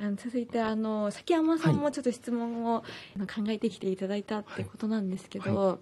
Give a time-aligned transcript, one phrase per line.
[0.00, 2.80] あの続いてあの崎山さんもちょっと質問を
[3.18, 5.78] 考えてきていただいたってことなんですけど、はい。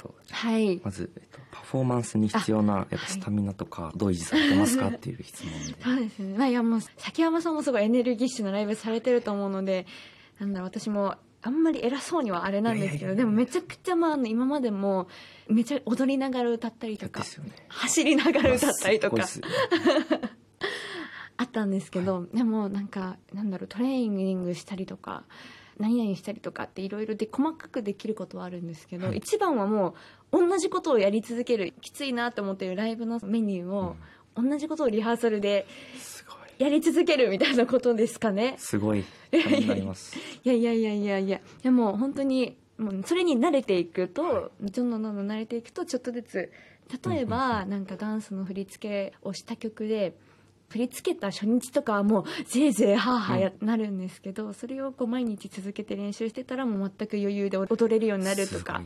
[0.00, 5.76] とはい、まず、えっと、パフォーマンスに必要なやっぱスタミナとかどう維持されてますかっていう質問で。
[5.84, 6.38] そうですね。
[6.38, 9.86] まあ、いやもう、崎山さんもすごいエネルギッシュなライブされてると思うので、
[10.38, 15.08] なんだろう、私も、あんまり偉そうにはあれなんですけど、でもめちゃくちゃ、まあ今までも、
[15.48, 17.26] めちゃ踊りながら歌ったりとかね。
[17.68, 19.26] 走りながら歌ったりとか、
[21.40, 25.24] あったんですけど、でもなんか、なんだろう、トレーニングしたりとか、
[25.78, 29.16] 何々したりとかっていろいろで細かくできることはあるんですけど、はい。
[29.16, 29.94] 一番はも
[30.32, 33.96] う同じことをやり続けるきついなと思ってるライブのメニューを、
[34.36, 35.66] 同じことをリハーサルで
[36.58, 38.56] やり続けるみたいなことですかね。
[38.58, 39.02] すごい。
[39.66, 40.18] なります。
[40.44, 41.18] いやいやいやいや。
[41.20, 46.52] いや、でも本当に、もうそれに慣れていくと、どんどんどんどん慣れていくと、ちょっとずつ、
[47.06, 50.14] 例えば、なんかダンスの振り付けをした曲で、
[50.70, 58.80] 振り付けた初日とかはもう、ぜいぜいはーはーや、なるんですけど、それをこう毎日続けて練習してたら、もう全く余裕で踊れるようになるとか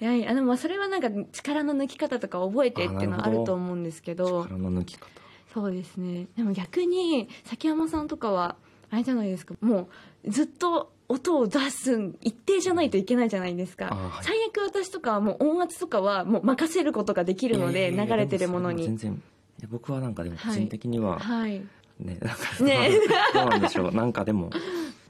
[0.00, 0.04] い。
[0.04, 5.06] やいや、でもまあそれはなんか力の抜き方とか覚えてっていうのはあると思うんですけど、力の抜き方
[5.54, 6.26] そうですね。
[6.36, 8.56] でも逆に、崎山さんとかは、
[8.90, 9.88] あれじゃないですか、も
[10.24, 13.88] う、ずっと音を出す、一定じゃないといけないじゃないですか。
[13.92, 18.84] あはい最悪私とかはもう音圧とかはもう任せることができるので、流れてるものに。
[18.84, 19.22] 全然
[19.66, 20.54] 僕はなんかでもはい。
[20.54, 21.60] 個人的には、はい。
[21.98, 22.90] ねなんかね。
[23.34, 23.92] どうなんでしょう。
[23.94, 24.50] なんかでも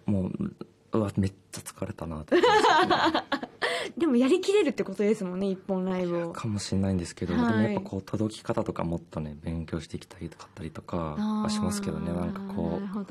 [0.06, 0.54] もう
[0.92, 2.40] うわめっちゃ疲れたなって。
[2.40, 3.24] 感
[3.96, 6.32] でもやりきれるってことですもんね、一本ライブを。
[6.32, 7.46] じかもしれないんですけど、はい。
[7.48, 10.96] でもやっぱこう届き方とかもっとね勉強していきたいかったりとか
[11.42, 12.12] はしますけどね。
[12.12, 13.10] なんかこう。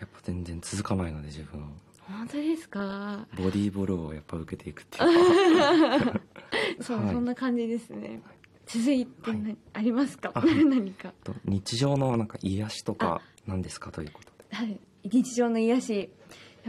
[0.00, 1.62] やっぱ全然続かないので自分
[2.00, 3.26] 本当ですか？
[3.36, 6.20] ボディーボロをやっぱ受けていくっていうか。
[6.80, 7.14] そう、はい。
[7.14, 8.22] そんな感じですね。
[8.72, 10.32] 続いて何、ありますか？
[10.34, 11.12] あ何か。
[11.24, 13.90] と日常のなんか癒しとか何ですか？
[13.90, 14.56] ということで。
[14.56, 16.10] はい、日常の癒し。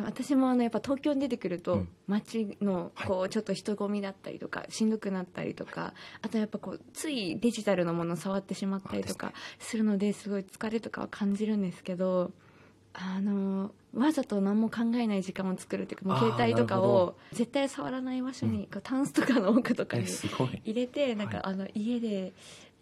[0.06, 1.90] 私もあのやっぱ東京に出てくると、うん。
[2.08, 12.32] 街のこうちょっと人混みだったりとかしんどくなったりとかあとやっぱこうついデジタルのものを触ってしまったりとかするのですごい疲れとかは感じるんですけど
[12.94, 20.06] あのわざと何も考えない時間を作るっていうかもう携帯とかを絶対触らない場所に、こうタンスとかの奥とかに
[20.64, 21.54] 入れてなんか、はい。
[21.54, 22.34] あの家で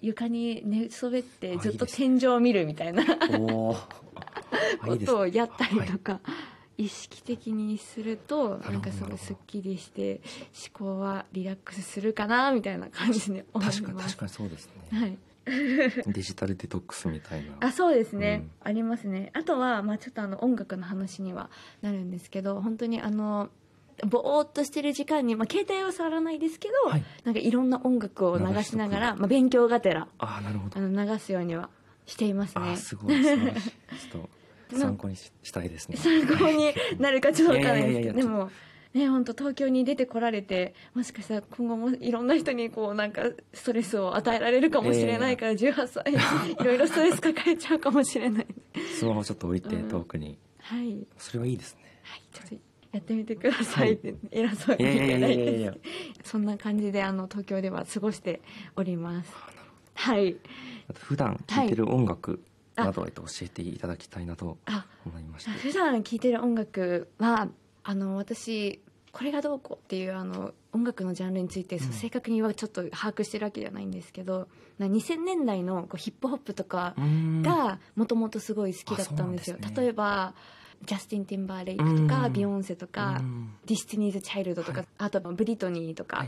[0.02, 3.76] 床に寝そべってずっと天井を見るみたいなこ
[5.06, 6.22] とをやったりとか、
[6.78, 10.22] 意識的にするとなんかすごいすっきりして
[10.74, 13.82] 思考はリラックスするかなみたいな感じで思います。
[13.82, 15.18] 確かに確かにそうですね、はい
[16.08, 17.68] デジタルデトックスみたいな。
[17.68, 18.52] あそうですね、うん。
[18.68, 19.32] ありますね。
[19.34, 21.50] あとは、まあ、ちょっとあの音楽の話には
[21.82, 23.50] なるんですけど本当にあの
[24.08, 27.04] ぼーっとしてる時間に、まあ、携帯は触らないですけど、はい。
[27.24, 30.78] なんかいろんな音楽を流しながら、まあ、勉強がてらああなるほど。
[30.78, 31.70] あの流すようには
[32.06, 32.78] していますね。
[32.78, 33.72] すごい素晴らしい。
[34.12, 34.30] ちょっと
[34.78, 35.98] 参考にししたいですね。
[35.98, 38.02] 参考になるかちょっとわからないです。
[38.04, 38.52] けど、でも、
[38.94, 43.22] ね、本当東京に出てこられて、もしかしたら今後もいろんな人にこうなんか
[43.54, 46.04] ストレスを与えられるかもしれないから、18歳、
[46.60, 48.48] いろいろストレス抱えちゃうかもしれない。
[48.98, 49.90] スマホちょっと置いてうん。
[49.90, 50.88] 遠くに、はい。
[50.88, 51.82] はい、それはいいですね。
[52.32, 52.56] ちょっと
[52.94, 53.94] やってみてください。
[53.94, 55.72] って、偉そうに言えないで
[56.24, 56.32] す。
[56.32, 58.42] そんな感じで、あの、東京では過ごして
[58.76, 59.32] おります。
[59.94, 60.36] はい。
[60.96, 62.42] 普段聴いてる音楽
[62.76, 62.88] はい。
[62.88, 67.50] など、えっと、教えていただきたいなとあ、思いました普段聴いてる音楽は
[67.90, 68.80] あの私
[69.12, 76.94] これがどうこうっていうあの音楽のジャンルについて、そう正確にはちょっと把握してるわけじゃないんですけどな2000年代のこうヒップホップとか
[77.42, 79.58] がもともとすごい好きだったんですよ。
[79.60, 80.36] すね例えば
[80.86, 82.34] ジャスティン・ティンバーレイクとかうん。
[82.34, 83.50] ビヨンセとかうん。
[83.66, 86.28] ディスティニーズ・チャイルドとか、はいあとはブリトニーとか、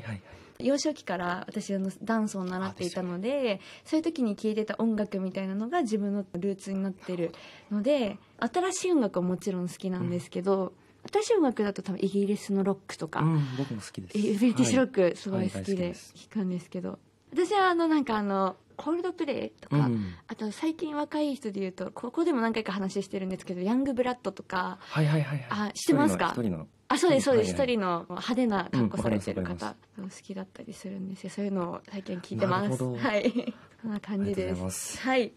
[0.58, 7.32] 幼少期から私あのダンスを習っていたのでそういう時に聴いてた音楽みたいなのが自分のルーツになってる
[7.70, 10.74] ので新しい音楽はもちろん好きなんですけど、
[11.12, 14.18] 新しい音楽だと多分イギリスのロックとか、うん僕も好きです。
[14.18, 15.16] えブリティッシュロックはい。
[15.16, 17.00] すごい好はきで聴くんですけど、
[17.32, 20.14] 私はあのなんかあのコールドプレイとか、うん。
[20.28, 24.78] あと最近若い人で言うとここでも何回か話してるんですけどヤングブラッドとか。
[24.82, 25.70] はいはいはいはい。
[25.70, 26.34] あ知ってますか？
[26.36, 27.52] 一人のあ、そうです、そうです。
[27.52, 31.30] 一、はいはい人の派手な格好されてるうん好きだったりするんですよ。
[31.30, 32.84] そういうのを最近聞いてます。
[32.84, 33.54] はい。
[33.82, 34.54] そんな感じで。
[34.70, 35.00] す。
[35.00, 35.32] はい。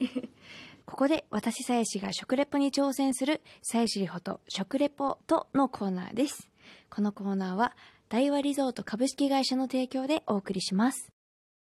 [0.86, 6.48] ここで私さやしが食レポに挑戦するさやしりほと食レポとのコーナーです。
[6.90, 7.75] このコーナーは
[8.08, 11.10] 大和リゾート株式会社の提供でお送りします。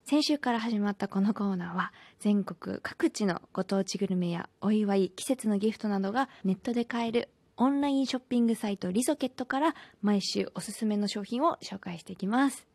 [0.04, 12.66] 先週から始まったこのコーナーは全国各地のご当地グルメやお祝い、季節のギフトなどがネットで買えるオンラインショッピングサイトリゾケットから毎週おすすめの商品を紹介していきます。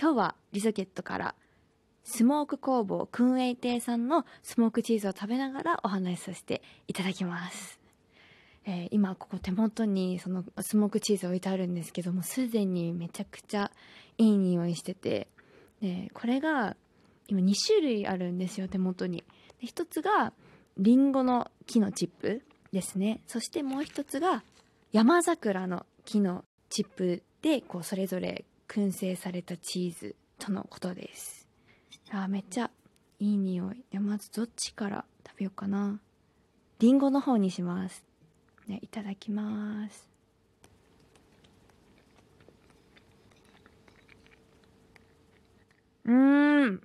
[0.00, 1.34] 今日はリゾケットから
[2.10, 7.78] スモーク工房クンエイ亭さんのスモークチーズを食べながらお話しさせていただきます。
[8.64, 13.70] えー今ここ手元にそのスモークチーズ置いてあるんですけどもすでにめちゃくちゃ
[14.16, 15.28] いい匂いしてて。
[15.82, 16.76] でこれが
[17.28, 19.22] 今2種類あるんですよ手元に。
[19.60, 20.32] で一つが
[20.78, 23.20] リンゴの木のチップですね。
[23.26, 24.42] そしてもう一つが
[24.92, 31.47] 山桜の木のチップでこうそれぞれ燻製されたチーズとのことです。
[32.12, 32.70] あめっちゃ
[33.18, 33.84] いい匂い。
[33.90, 36.00] でまずどっちから食べようかな。
[36.78, 38.04] リンゴの方にします。
[38.66, 40.08] ねいただきます。
[46.04, 46.80] うん。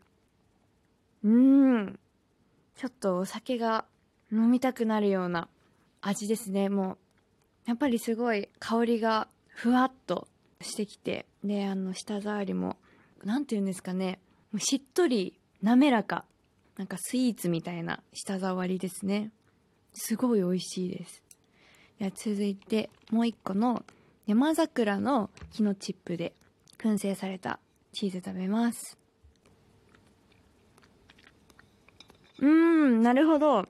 [1.23, 1.99] うん。
[2.75, 3.85] ちょっとお酒が
[4.31, 5.47] 飲みたくなるような
[6.01, 6.67] 味ですね。
[6.67, 6.97] もう
[7.65, 10.27] やっぱりすごい香りがふわっと
[10.59, 11.25] してきて。
[11.43, 12.77] であの舌触りも
[13.23, 14.19] なんて言うんですかね。
[14.59, 16.25] しっとり滑らか
[16.77, 19.31] なんかスイーツみたいな舌触りですね。
[19.93, 21.23] すごい美味しいです。
[21.99, 23.83] では続いてもう一個の
[24.25, 26.33] 山桜の木のチップで
[26.79, 27.59] 燻製された
[27.93, 28.97] チーズ食べます。
[32.39, 33.67] うーんなるほど。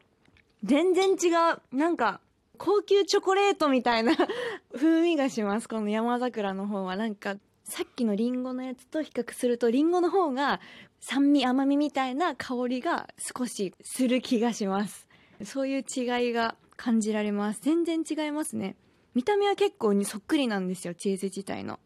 [0.63, 1.29] 全然違
[1.71, 1.75] う。
[1.75, 2.21] なんか
[2.57, 4.13] 高級チョコレートみたいな
[4.73, 5.67] 風味がします。
[5.67, 6.95] この山桜の方は。
[6.95, 10.59] なんかさっきのリンゴのやつと比較するとリンゴの方が
[10.99, 15.07] 酸味甘みみたいな香りが少しする気がします。
[15.43, 17.61] そういう違いが感じられます。
[17.61, 18.75] 全然違いますね。
[19.15, 21.79] 見た目は結構にそっくりなんですよチーズ自体の。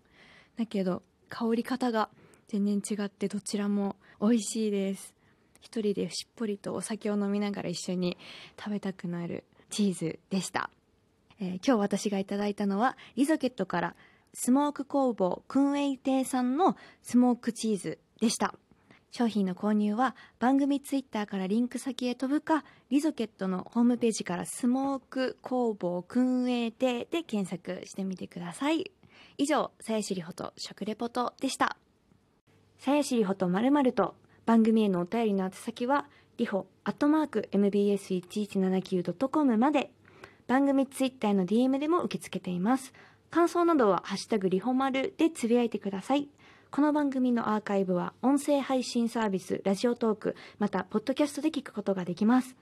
[0.57, 2.09] だけど香り方が
[2.47, 5.13] 全然違ってどちらも美味しいです。
[5.61, 8.17] 一人でしっぽりとお酒を飲みながら一緒に
[8.57, 10.69] 食べたくなるチーズでした、
[11.39, 13.95] えー今日私がいただいたのはリゾケットから
[14.33, 18.55] スモーク工房クンウェイ亭さんのスモークチーズでした。
[19.11, 28.91] 商品の購入は番組ツイッターからリンク先へ飛ぶかリゾケットのホームページからスモーク工房クンウェイ亭で検索してみてください。
[29.37, 31.77] 以上さやしりほと食レポとでした。
[32.77, 34.15] さやしりほとまるまると
[34.45, 36.05] 番組へのお便りの宛先は
[36.37, 39.91] りほアットマーク mbs1179.com まで。
[40.47, 42.93] 番組ツイッターの DM でも受け付けています。
[43.29, 46.29] 感想などは「ハッシュタグりほまる」でつぶやいてください。
[46.69, 52.55] この番組のアーカイブは音声配信サービスラジオトークまたポッドキャストで聞くことができます。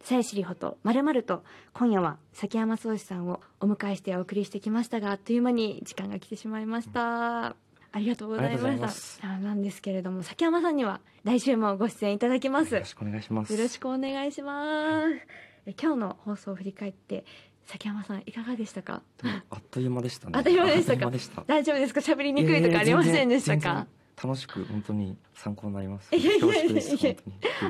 [0.00, 1.44] さやしりほとまるまると
[1.74, 7.54] 今夜は崎山壮志さんをお迎えしてお送りしてきましたがあっという間に時間が来てしまいました、
[7.92, 9.28] ありがとうございました。
[9.28, 12.74] あなんですけれども崎山さんには来週もご出演いただきます。
[12.74, 13.52] よろしくお願いします。
[13.52, 14.32] よろしくお願い。
[14.32, 17.24] しますえ今日の放送を振り返って
[17.72, 19.02] 崎山さんいかがでしたか？
[19.50, 20.32] あっという間でしたね。
[20.36, 20.86] あっという間でし
[21.30, 21.44] たか？
[21.46, 22.00] 大丈夫ですか？
[22.00, 23.86] 喋りにくいとかありませんでしたか？
[24.22, 26.14] 楽しく本当に参考になります。
[26.14, 27.16] いやいやいやいや。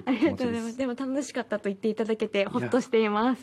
[0.04, 0.76] ありがとうございます。
[0.76, 3.42] でも楽しかったと言っていただけてほっとしています。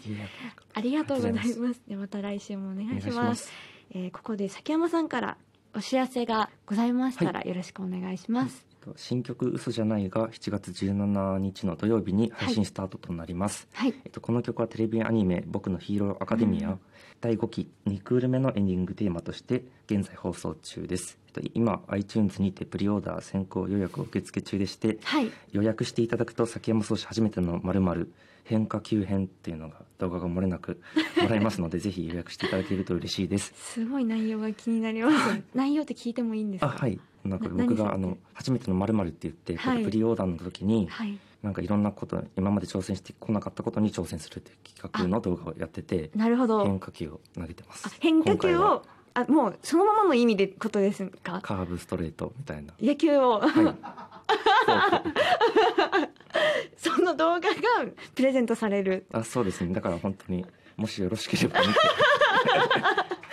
[0.73, 1.81] ありがとうございます。
[1.87, 3.11] でまた来週もお願いいします。
[3.11, 3.51] します。
[3.91, 5.37] えーここで崎山さんから
[5.73, 8.65] お知らせがございましたらよろしくお願いします
[8.95, 13.93] 新曲「嘘じゃない」が7月17日の土曜日に配信スタートとなります、はい。
[14.05, 16.79] えっと、この曲はテレビアニメ「僕のヒーローアカデミア」うん。
[17.21, 25.29] 第5期2クール目のエンディングテーマとして現在放送中です、えっと、今 iTunes にてプリオーダー先行予約を受付中でしてはい。
[25.51, 28.11] 予約していただくと崎山壮志初めての〇〇
[28.45, 30.79] 変化球編っていうのが動画が漏れなく
[31.21, 33.53] もらえますのでぜひ予約していただけると嬉しいです。
[33.55, 35.41] すごい内容が気になります。
[35.53, 36.67] 内容って聞いてもいいんですか？
[36.67, 39.83] あはいなんか僕があの初めての〇〇って言って、はい。
[39.83, 41.17] プリオーダーの時にはい。
[41.41, 46.65] なんかいろんなこと今まで挑戦してこなかったことに挑戦するっていう企画の動画をやっててなるほど。
[46.65, 47.87] 変化球を投げてます。
[47.87, 48.83] あ変化球を
[49.13, 51.39] あもうそのままの意味でことですか？
[51.41, 52.73] カーブストレートみたいな。
[52.81, 53.49] 野球を、はい。
[56.77, 57.47] その動画が
[58.15, 59.05] プレゼントされる。
[59.13, 59.73] あそうですね。
[59.73, 60.45] だから本当に
[60.77, 61.73] もしよろしければ見て。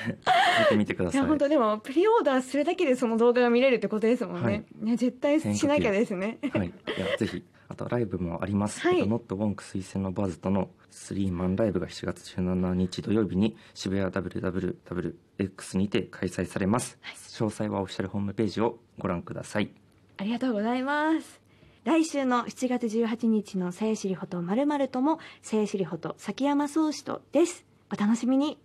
[0.06, 0.14] 見
[0.68, 1.20] てみてください。
[1.20, 4.96] いや本当でもプリオーダーするだけでその動画が見れるってことですもんね、はい。
[4.96, 6.38] 絶対しなきゃですね。
[6.52, 7.44] はい、 いやぜひ。
[7.68, 8.98] あとライブもあります、はい。
[8.98, 19.70] えっとノットウォンク推薦のバズとのスリーマンライブが7月17日土曜日に渋谷 WWWX にて開催されます、詳細はオフィシャルホームページをご覧ください。
[20.18, 21.40] ありがとうございます。
[21.84, 27.64] 来週の7月18日の「さやしりほとまるまると」もさやしりほと崎山宗志とです。
[27.92, 28.58] お楽しみに。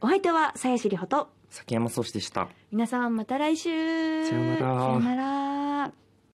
[0.00, 2.48] お相手はさやしりほと崎山壮志でした。
[2.72, 3.70] 皆さんまた来週。
[4.26, 4.58] さようなら。
[4.58, 5.53] さようなら